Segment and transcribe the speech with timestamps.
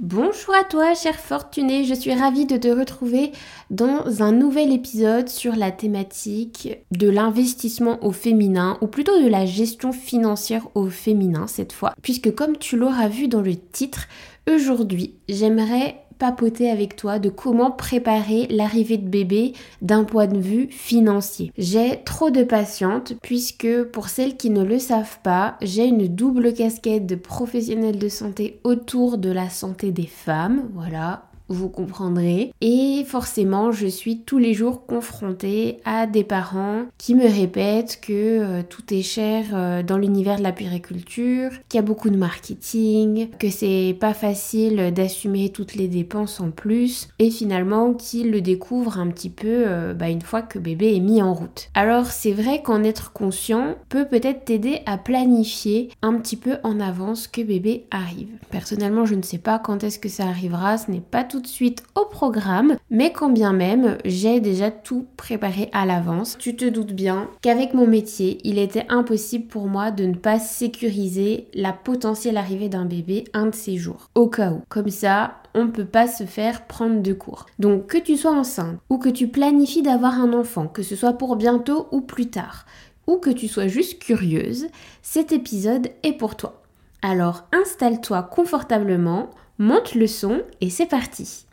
[0.00, 3.32] Bonjour à toi, cher fortuné, je suis ravie de te retrouver
[3.70, 9.44] dans un nouvel épisode sur la thématique de l'investissement au féminin, ou plutôt de la
[9.44, 14.06] gestion financière au féminin cette fois, puisque comme tu l'auras vu dans le titre,
[14.48, 20.68] aujourd'hui j'aimerais papoter avec toi de comment préparer l'arrivée de bébé d'un point de vue
[20.70, 21.52] financier.
[21.56, 26.52] J'ai trop de patientes puisque pour celles qui ne le savent pas, j'ai une double
[26.52, 30.68] casquette de professionnel de santé autour de la santé des femmes.
[30.74, 32.52] Voilà, vous comprendrez.
[32.60, 38.12] Et forcément, je suis tous les jours confrontée à des parents qui me répètent que
[38.12, 42.16] euh, tout est cher euh, dans l'univers de la puriculture, qu'il y a beaucoup de
[42.16, 48.40] marketing, que c'est pas facile d'assumer toutes les dépenses en plus, et finalement qu'ils le
[48.40, 51.70] découvrent un petit peu euh, bah, une fois que bébé est mis en route.
[51.74, 56.80] Alors c'est vrai qu'en être conscient peut peut-être t'aider à planifier un petit peu en
[56.80, 58.28] avance que bébé arrive.
[58.50, 61.82] Personnellement, je ne sais pas quand est-ce que ça arrivera, ce n'est pas tout suite
[61.94, 66.36] au programme, mais quand bien même j'ai déjà tout préparé à l'avance.
[66.38, 70.38] Tu te doutes bien qu'avec mon métier, il était impossible pour moi de ne pas
[70.38, 74.62] sécuriser la potentielle arrivée d'un bébé un de ces jours, au cas où.
[74.68, 77.46] Comme ça, on ne peut pas se faire prendre de cours.
[77.58, 81.14] Donc que tu sois enceinte ou que tu planifies d'avoir un enfant, que ce soit
[81.14, 82.66] pour bientôt ou plus tard,
[83.06, 84.66] ou que tu sois juste curieuse,
[85.02, 86.62] cet épisode est pour toi.
[87.02, 91.46] Alors installe-toi confortablement, monte le son et c'est parti.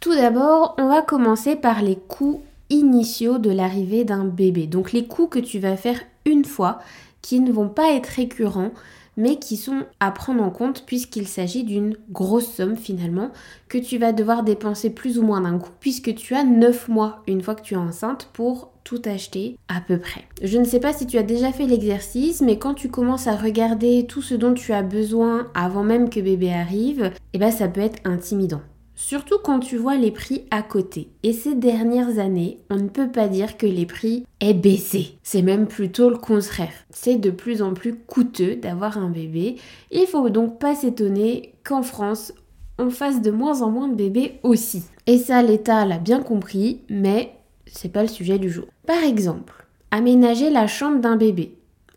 [0.00, 4.66] Tout d'abord, on va commencer par les coûts initiaux de l'arrivée d'un bébé.
[4.66, 6.80] Donc les coûts que tu vas faire une fois
[7.22, 8.72] qui ne vont pas être récurrents
[9.16, 13.30] mais qui sont à prendre en compte puisqu'il s'agit d'une grosse somme finalement
[13.68, 17.22] que tu vas devoir dépenser plus ou moins d'un coup puisque tu as 9 mois
[17.26, 20.24] une fois que tu es enceinte pour tout acheter à peu près.
[20.42, 23.34] Je ne sais pas si tu as déjà fait l'exercice, mais quand tu commences à
[23.34, 27.66] regarder tout ce dont tu as besoin avant même que bébé arrive, eh ben ça
[27.66, 28.60] peut être intimidant.
[28.96, 31.08] Surtout quand tu vois les prix à côté.
[31.22, 35.18] Et ces dernières années, on ne peut pas dire que les prix aient baissé.
[35.22, 36.72] C'est même plutôt le contraire.
[36.90, 39.56] C'est de plus en plus coûteux d'avoir un bébé.
[39.90, 42.32] Il faut donc pas s'étonner qu'en France,
[42.78, 44.84] on fasse de moins en moins de bébés aussi.
[45.06, 47.34] Et ça, l'État l'a bien compris, mais
[47.66, 48.66] c'est pas le sujet du jour.
[48.86, 51.56] Par exemple, aménager la chambre d'un bébé.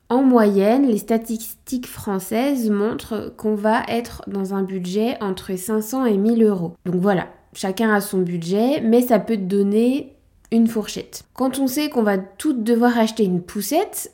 [0.09, 6.17] En moyenne, les statistiques françaises montrent qu'on va être dans un budget entre 500 et
[6.17, 6.73] 1000 euros.
[6.85, 10.13] Donc voilà, chacun a son budget, mais ça peut te donner
[10.51, 11.23] une fourchette.
[11.33, 14.13] Quand on sait qu'on va toutes devoir acheter une poussette,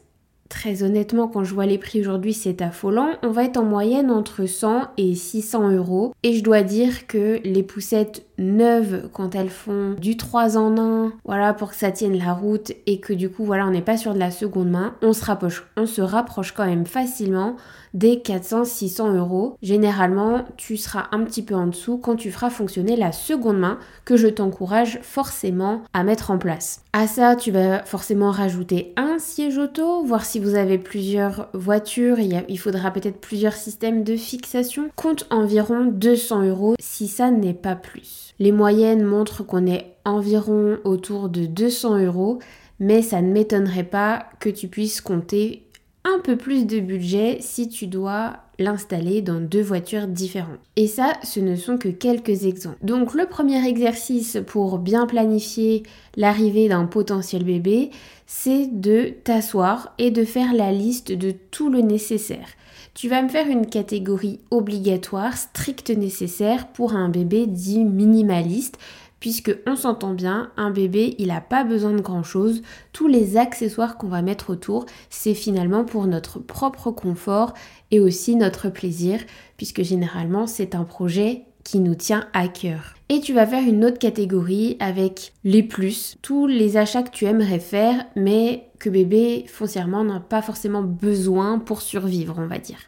[0.53, 3.09] Très honnêtement, quand je vois les prix aujourd'hui, c'est affolant.
[3.23, 6.13] On va être en moyenne entre 100 et 600 euros.
[6.21, 11.13] Et je dois dire que les poussettes neuves, quand elles font du 3 en 1,
[11.25, 13.97] voilà, pour que ça tienne la route et que du coup, voilà, on n'est pas
[13.97, 17.55] sur de la seconde main, on se rapproche, on se rapproche quand même facilement
[17.93, 19.57] des 400-600 euros.
[19.61, 23.77] Généralement, tu seras un petit peu en dessous quand tu feras fonctionner la seconde main
[24.05, 26.83] que je t'encourage forcément à mettre en place.
[26.93, 32.19] À ça, tu vas forcément rajouter un siège auto, voir si vous avez plusieurs voitures,
[32.19, 34.89] il, faudra peut-être plusieurs systèmes de fixation.
[34.95, 38.33] Compte environ 200 euros si ça n'est pas plus.
[38.39, 42.39] Les moyennes montrent qu'on est environ autour de 200 euros,
[42.79, 45.63] mais ça ne m'étonnerait pas que tu puisses compter
[46.03, 50.59] un peu plus de budget si tu dois l'installer dans deux voitures différentes.
[50.75, 52.77] Et ça, ce ne sont que quelques exemples.
[52.83, 55.83] Donc le premier exercice pour bien planifier
[56.15, 57.89] l'arrivée d'un potentiel bébé,
[58.27, 62.47] c'est de t'asseoir et de faire la liste de tout le nécessaire.
[62.93, 68.77] Tu vas me faire une catégorie obligatoire, stricte nécessaire pour un bébé dit minimaliste
[69.23, 72.61] puisque on s'entend bien, un bébé, il n'a pas besoin de grand-chose.
[72.91, 77.53] Tous les accessoires qu'on va mettre autour, c'est finalement pour notre propre confort
[77.89, 79.21] et aussi notre plaisir,
[79.55, 82.95] puisque généralement, c'est un projet qui nous tient à cœur.
[83.07, 87.23] Et tu vas faire une autre catégorie avec les plus, tous les achats que tu
[87.23, 92.79] aimerais faire, mais que bébé foncièrement n'a pas forcément besoin pour survivre, on va dire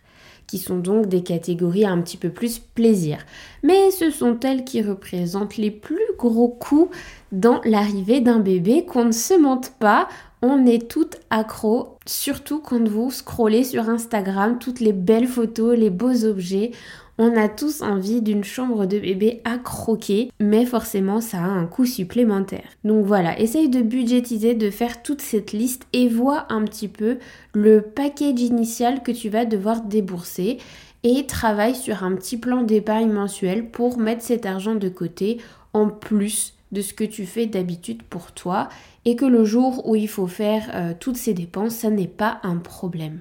[0.47, 3.17] qui sont donc des catégories un petit peu plus plaisir.
[3.63, 6.89] Mais ce sont elles qui représentent les plus gros coûts
[7.31, 10.07] dans l'arrivée d'un bébé qu'on ne se mente pas.
[10.41, 15.89] On est toutes accro, surtout quand vous scrollez sur Instagram toutes les belles photos, les
[15.89, 16.71] beaux objets.
[17.17, 21.65] On a tous envie d'une chambre de bébé à croquer, mais forcément ça a un
[21.65, 22.67] coût supplémentaire.
[22.83, 27.17] Donc voilà, essaye de budgétiser, de faire toute cette liste et vois un petit peu
[27.53, 30.57] le package initial que tu vas devoir débourser
[31.03, 35.37] et travaille sur un petit plan d'épargne mensuel pour mettre cet argent de côté
[35.71, 38.67] en plus de ce que tu fais d'habitude pour toi
[39.05, 42.39] et que le jour où il faut faire euh, toutes ces dépenses, ça n'est pas
[42.43, 43.19] un problème.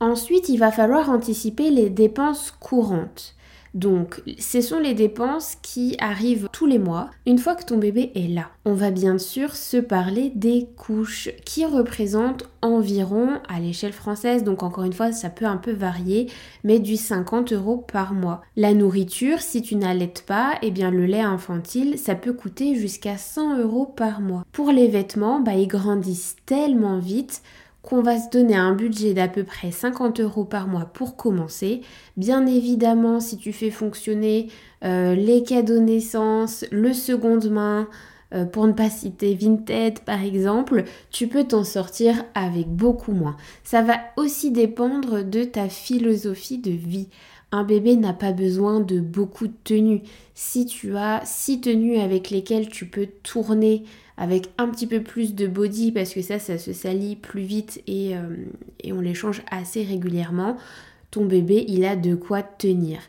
[0.00, 3.36] Ensuite, il va falloir anticiper les dépenses courantes.
[3.76, 8.10] Donc, ce sont les dépenses qui arrivent tous les mois, une fois que ton bébé
[8.14, 8.48] est là.
[8.64, 14.62] On va bien sûr se parler des couches qui représentent environ, à l'échelle française, donc
[14.62, 16.30] encore une fois, ça peut un peu varier,
[16.64, 18.40] mais du 50 euros par mois.
[18.56, 23.18] La nourriture, si tu n'allaites pas, eh bien le lait infantile, ça peut coûter jusqu'à
[23.18, 24.44] 100 euros par mois.
[24.52, 27.42] Pour les vêtements, bah, ils grandissent tellement vite
[27.86, 31.82] qu'on va se donner un budget d'à peu près 50 euros par mois pour commencer.
[32.16, 34.48] Bien évidemment, si tu fais fonctionner
[34.84, 37.88] euh, les cadeaux naissance, le seconde main,
[38.34, 43.36] euh, pour ne pas citer Vinted par exemple, tu peux t'en sortir avec beaucoup moins.
[43.62, 47.08] Ça va aussi dépendre de ta philosophie de vie.
[47.52, 50.02] Un bébé n'a pas besoin de beaucoup de tenues.
[50.34, 53.84] Si tu as six tenues avec lesquelles tu peux tourner
[54.16, 57.82] avec un petit peu plus de body parce que ça, ça se salit plus vite
[57.86, 58.36] et, euh,
[58.82, 60.56] et on les change assez régulièrement,
[61.10, 63.00] ton bébé, il a de quoi tenir.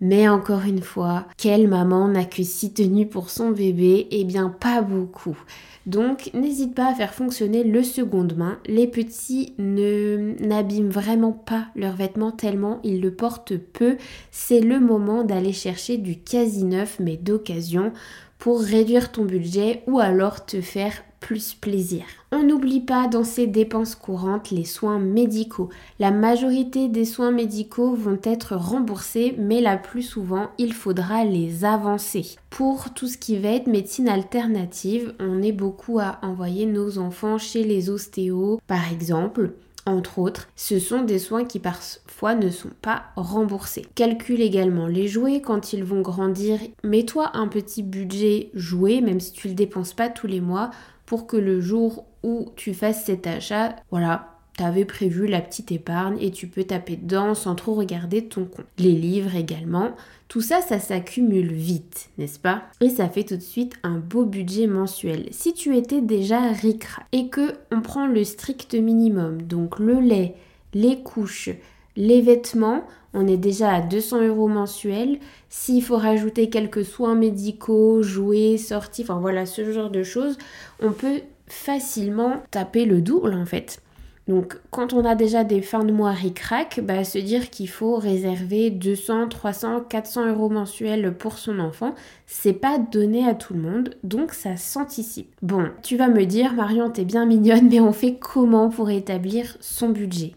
[0.00, 4.06] Mais encore une fois, quelle maman n'a que six tenues pour son bébé?
[4.10, 5.38] Eh bien, pas beaucoup.
[5.86, 8.58] Donc, n'hésite pas à faire fonctionner le seconde main.
[8.66, 13.96] Les petits ne n'abîment vraiment pas leurs vêtements tellement ils le portent peu.
[14.30, 17.92] C'est le moment d'aller chercher du quasi neuf mais d'occasion
[18.38, 22.04] pour réduire ton budget ou alors te faire plus plaisir.
[22.32, 25.70] On n'oublie pas dans ces dépenses courantes les soins médicaux.
[25.98, 31.64] La majorité des soins médicaux vont être remboursés, mais la plus souvent, il faudra les
[31.64, 32.36] avancer.
[32.50, 37.38] Pour tout ce qui va être médecine alternative, on est beaucoup à envoyer nos enfants
[37.38, 39.52] chez les ostéos, par exemple
[39.86, 43.86] entre autres, ce sont des soins qui parfois ne sont pas remboursés.
[43.94, 46.58] Calcule également les jouets quand ils vont grandir.
[46.82, 50.70] Mets-toi un petit budget jouet, même si tu le dépenses pas tous les mois,
[51.06, 56.16] pour que le jour où tu fasses cet achat, voilà, T'avais prévu la petite épargne
[56.20, 58.66] et tu peux taper dedans sans trop regarder ton compte.
[58.78, 59.96] Les livres également.
[60.28, 62.62] Tout ça, ça s'accumule vite, n'est-ce pas?
[62.80, 65.26] Et ça fait tout de suite un beau budget mensuel.
[65.32, 70.36] Si tu étais déjà ricra et que on prend le strict minimum, donc le lait,
[70.72, 71.50] les couches,
[71.96, 75.18] les vêtements, on est déjà à 200 euros mensuels.
[75.48, 80.38] S'il faut rajouter quelques soins médicaux, jouets, sorties, enfin voilà, ce genre de choses,
[80.80, 83.80] on peut facilement taper le double en fait.
[84.26, 87.96] Donc quand on a déjà des fins de mois ric-rac, bah, se dire qu'il faut
[87.96, 91.94] réserver 200, 300, 400 euros mensuels pour son enfant,
[92.26, 95.34] c'est pas donné à tout le monde, donc ça s'anticipe.
[95.42, 99.58] Bon, tu vas me dire, Marion, t'es bien mignonne, mais on fait comment pour établir
[99.60, 100.32] son budget?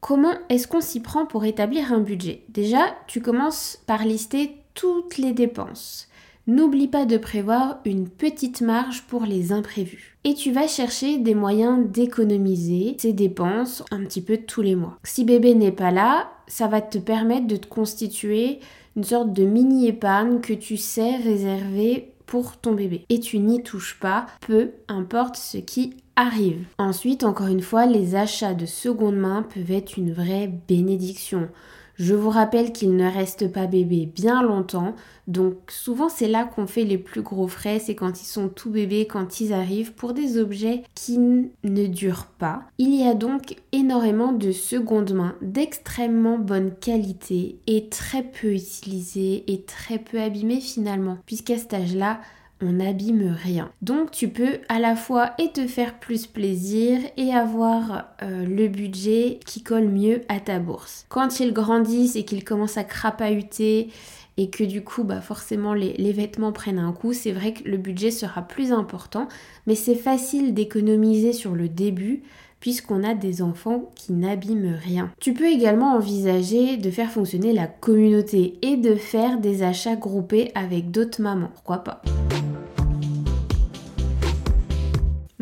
[0.00, 2.44] Comment est-ce qu'on s'y prend pour établir un budget?
[2.50, 6.08] Déjà, tu commences par lister toutes les dépenses.
[6.46, 10.18] N'oublie pas de prévoir une petite marge pour les imprévus.
[10.24, 14.98] Et tu vas chercher des moyens d'économiser ces dépenses un petit peu tous les mois.
[15.04, 18.60] Si bébé n'est pas là, ça va te permettre de te constituer
[18.94, 23.06] une sorte de mini épargne que tu sais réserver pour ton bébé.
[23.08, 26.66] Et tu n'y touches pas, peu importe ce qui arrive.
[26.76, 31.48] Ensuite, encore une fois, les achats de seconde main peuvent être une vraie bénédiction.
[31.96, 34.94] Je vous rappelle qu'il ne reste pas bébé bien longtemps,
[35.28, 38.70] donc souvent c'est là qu'on fait les plus gros frais, c'est quand ils sont tout
[38.70, 42.64] bébés, quand ils arrivent pour des objets qui ne durent pas.
[42.78, 49.44] Il y a donc énormément de seconde main d'extrêmement bonne qualité et très peu utilisés
[49.46, 52.20] et très peu abîmés finalement, puisqu'à cet âge-là,
[52.62, 53.70] on n'abîme rien.
[53.82, 58.68] Donc tu peux à la fois et te faire plus plaisir et avoir euh, le
[58.68, 61.06] budget qui colle mieux à ta bourse.
[61.08, 63.88] Quand ils grandissent et qu'ils commencent à crapahuter
[64.36, 67.68] et que du coup bah forcément les, les vêtements prennent un coup, c'est vrai que
[67.68, 69.28] le budget sera plus important,
[69.66, 72.22] mais c'est facile d'économiser sur le début
[72.64, 75.10] puisqu'on a des enfants qui n'abîment rien.
[75.20, 80.50] Tu peux également envisager de faire fonctionner la communauté et de faire des achats groupés
[80.54, 82.00] avec d'autres mamans, pourquoi pas?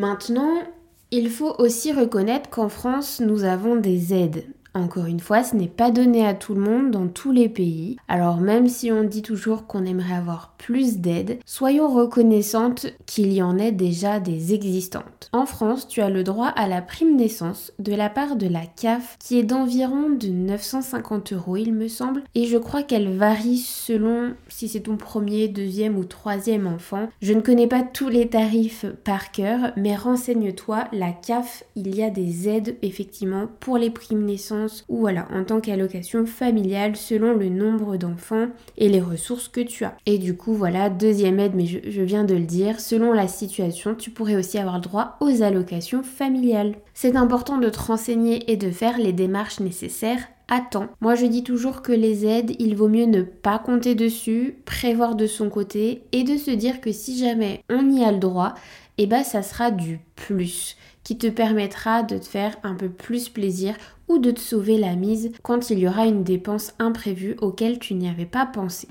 [0.03, 0.65] Maintenant,
[1.13, 4.47] il faut aussi reconnaître qu'en France, nous avons des aides.
[4.75, 7.97] Encore une fois, ce n'est pas donné à tout le monde dans tous les pays.
[8.09, 13.43] Alors même si on dit toujours qu'on aimerait avoir plus d'aide, soyons reconnaissantes qu'il y
[13.43, 15.29] en ait déjà des existantes.
[15.33, 18.65] En France, tu as le droit à la prime naissance de la part de la
[18.65, 23.59] CAF qui est d'environ de 950 euros il me semble et je crois qu'elle varie
[23.59, 27.09] selon si c'est ton premier, deuxième ou troisième enfant.
[27.21, 32.03] Je ne connais pas tous les tarifs par cœur mais renseigne-toi, la CAF il y
[32.03, 37.35] a des aides effectivement pour les primes naissance ou voilà en tant qu'allocation familiale selon
[37.35, 39.97] le nombre d'enfants et les ressources que tu as.
[40.07, 43.95] Et du coup voilà, deuxième aide mais je, viens de le dire, selon la situation
[43.95, 46.77] tu pourrais aussi avoir droit aux allocations familiales.
[46.95, 50.89] C'est important de te renseigner et de faire les démarches nécessaires à temps.
[51.01, 55.15] Moi je dis toujours que les aides, il vaut mieux ne pas compter dessus, prévoir
[55.15, 58.55] de son côté et de se dire que si jamais on y a le droit,
[58.99, 62.89] et eh ben ça sera du plus qui te permettra de te faire un peu
[62.89, 63.75] plus plaisir
[64.19, 68.09] de te sauver la mise quand il y aura une dépense imprévue auquel tu n'y
[68.09, 68.89] avais pas pensé.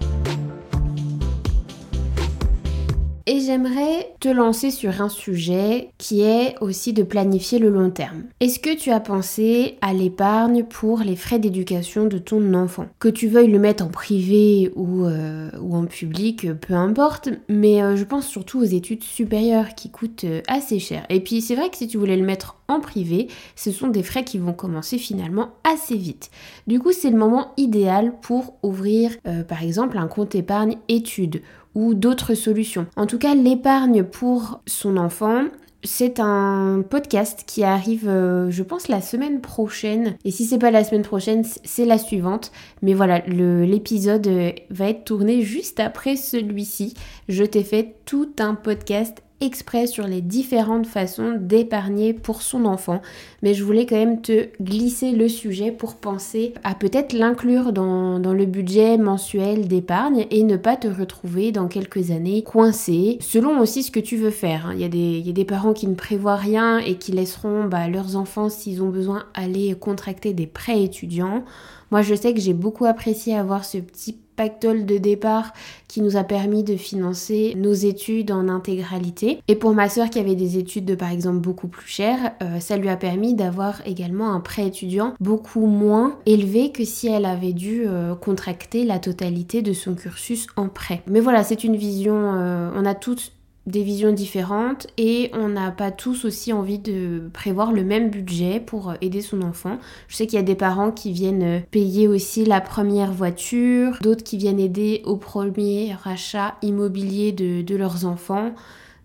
[3.33, 8.23] Et j'aimerais te lancer sur un sujet qui est aussi de planifier le long terme.
[8.41, 12.87] Est-ce que tu as pensé à l'épargne pour les frais d'éducation de ton enfant?
[12.99, 17.95] Que tu veuilles le mettre en privé ou, euh, en public, peu importe, mais euh,
[17.95, 21.05] je pense surtout aux études supérieures qui coûtent euh, assez cher.
[21.07, 24.03] Et puis c'est vrai que si tu voulais le mettre en privé, ce sont des
[24.03, 26.31] frais qui vont commencer finalement assez vite.
[26.67, 29.11] Du coup, c'est le moment idéal pour ouvrir
[29.47, 31.41] par exemple un compte épargne études
[31.75, 32.87] ou d'autres solutions.
[32.95, 35.43] En tout cas, l'épargne pour son enfant,
[35.83, 40.15] c'est un podcast qui arrive, euh, je pense, la semaine prochaine.
[40.25, 42.51] Et si c'est pas la semaine prochaine, c'est la suivante.
[42.81, 46.93] Mais voilà, l'épisode euh, va être tourné juste après celui-ci.
[47.29, 53.01] Je t'ai fait tout un podcast exprès sur les différentes façons d'épargner pour son enfant.
[53.41, 58.19] Mais je voulais quand même te glisser le sujet pour penser à peut-être l'inclure dans,
[58.19, 63.83] le budget mensuel d'épargne et ne pas te retrouver dans quelques années coincé, selon aussi
[63.83, 64.67] ce que tu veux faire.
[64.67, 64.73] Hein.
[64.75, 68.49] Il y, a des, parents qui ne prévoient rien et qui laisseront bah, leurs enfants,
[68.49, 71.43] s'ils ont besoin, aller contracter des prêts étudiants.
[71.89, 74.17] Moi, je sais que j'ai beaucoup apprécié avoir ce petit
[74.49, 75.53] de départ
[75.87, 79.39] qui nous a permis de financer nos études en intégralité.
[79.47, 82.59] Et pour ma soeur qui avait des études de par exemple beaucoup plus chères, euh,
[82.59, 87.25] ça lui a permis d'avoir également un prêt étudiant beaucoup moins élevé que si elle
[87.25, 91.01] avait dû euh, contracter la totalité de son cursus en prêt.
[91.07, 93.33] Mais voilà, c'est une vision, euh, on a toutes
[93.67, 98.59] des visions différentes et on n'a pas tous aussi envie de prévoir le même budget
[98.59, 99.77] pour aider son enfant.
[100.07, 104.23] Je sais qu'il y a des parents qui viennent payer aussi la première voiture, d'autres
[104.23, 108.53] qui viennent aider au premier rachat immobilier de, de leurs enfants.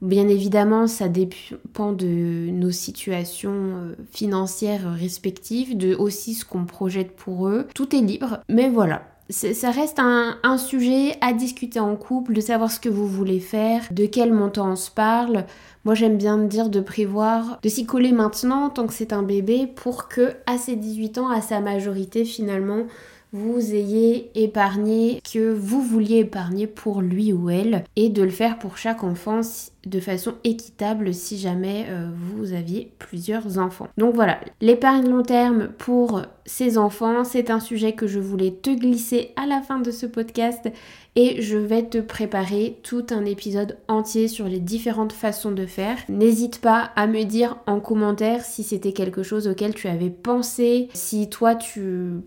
[0.02, 7.16] Bien évidemment, ça dépend de nos situations euh, financières respectives, de aussi ce qu'on projette
[7.16, 7.66] pour eux.
[7.75, 12.71] Tout est libre, mais voilà, ça reste un, sujet à discuter en couple, de savoir
[12.71, 15.45] ce que vous voulez faire, de quel montant on se parle.
[15.85, 19.66] Moi j'aime bien dire de prévoir, de s'y coller maintenant tant que c'est un bébé
[19.66, 22.85] pour que à ses 18 ans, à sa majorité finalement,
[23.33, 28.59] vous ayez épargné que vous vouliez épargner pour lui ou elle et de le faire
[28.59, 29.40] pour chaque enfant
[29.85, 33.88] de façon équitable si jamais euh, vous aviez plusieurs enfants.
[33.99, 38.71] Donc voilà, l'épargne long terme pour ces enfants, c'est un sujet que je voulais te
[38.71, 40.68] glisser à la fin de ce podcast
[41.14, 45.99] et je vais te préparer tout un épisode entier sur les différentes façons de faire.
[46.09, 50.88] N'hésite pas à me dire en commentaire si c'était quelque chose auquel tu avais pensé,
[50.95, 52.23] si toi tu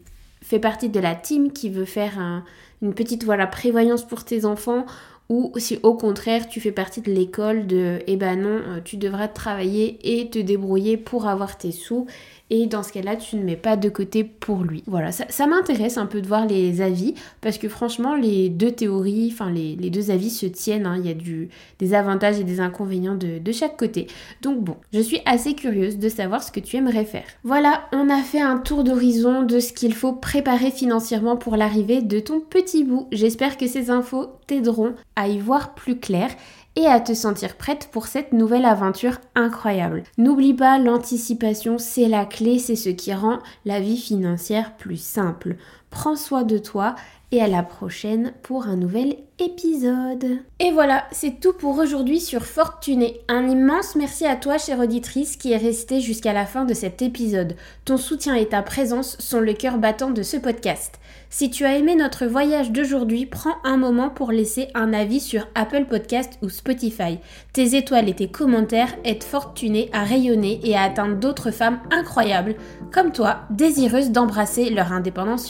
[0.49, 2.43] fais partie de la team qui veut faire
[2.81, 4.85] une petite voilà prévoyance pour tes enfants
[5.29, 8.97] ou si au contraire tu fais partie de l'école de eh ben non euh, tu
[8.97, 12.07] devras travailler et te débrouiller pour avoir tes sous
[12.49, 14.83] et dans ce cas-là, tu ne mets pas de côté pour lui.
[14.87, 19.29] Voilà, ça, m'intéresse un peu de voir les avis parce que franchement, les deux théories,
[19.31, 20.85] enfin les, deux avis se tiennent.
[20.85, 20.99] Hein.
[21.03, 21.47] Il y a
[21.79, 24.07] des avantages et des inconvénients de chaque côté.
[24.41, 27.25] Donc bon, je suis assez curieuse de savoir ce que tu aimerais faire.
[27.43, 32.01] Voilà, on a fait un tour d'horizon de ce qu'il faut préparer financièrement pour l'arrivée
[32.01, 33.07] de ton petit bout.
[33.11, 36.29] J'espère que ces infos t'aideront à y voir plus clair
[36.75, 40.03] et à te sentir prête pour cette nouvelle aventure incroyable.
[40.17, 45.55] N'oublie pas, l'anticipation, c'est la clé, c'est ce qui rend la vie financière plus simple.
[45.89, 46.95] Prends soin de toi
[47.31, 50.39] et à la prochaine pour un nouvel épisode.
[50.59, 53.21] Et voilà, c'est tout pour aujourd'hui sur Fortuné.
[53.27, 57.01] Un immense merci à toi, chère auditrice, qui est restée jusqu'à la fin de cet
[57.01, 57.55] épisode.
[57.85, 60.99] Ton soutien et ta présence sont le cœur battant de ce podcast.
[61.29, 65.47] Si tu as aimé notre voyage d'aujourd'hui, prends un moment pour laisser un avis sur
[65.55, 67.19] Apple Podcast ou Spotify.
[67.53, 72.55] Tes étoiles et tes commentaires aident Fortuné à rayonner et à atteindre d'autres femmes incroyables,
[72.91, 75.49] comme toi, désireuses d'embrasser leur indépendance